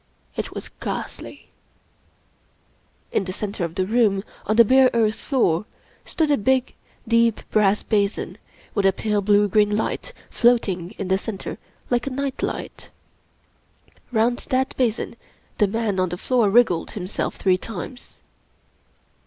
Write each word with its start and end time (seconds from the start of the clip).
It 0.35 0.55
was 0.55 0.67
ghastly. 0.79 1.51
In 3.11 3.23
the 3.25 3.31
center 3.31 3.63
of 3.63 3.75
the 3.75 3.85
room, 3.85 4.23
on 4.47 4.55
the 4.55 4.65
bare 4.65 4.89
earth 4.95 5.17
floor, 5.21 5.65
stood 6.05 6.31
a 6.31 6.37
big, 6.39 6.73
deep> 7.07 7.41
brass 7.51 7.83
basin, 7.83 8.39
with 8.73 8.87
a 8.87 8.93
pale 8.93 9.21
blue 9.21 9.47
green 9.47 9.75
light 9.77 10.11
floating 10.31 10.89
in 10.97 11.07
the 11.09 11.19
center 11.19 11.59
like 11.91 12.07
a 12.07 12.09
night 12.09 12.41
light. 12.41 12.89
Round 14.11 14.39
that 14.49 14.75
basin 14.75 15.17
the 15.59 15.67
man 15.67 15.99
on 15.99 16.09
the 16.09 16.17
floor 16.17 16.49
wriggled 16.49 16.89
himself 16.93 17.35
three 17.35 17.57
times. 17.57 18.21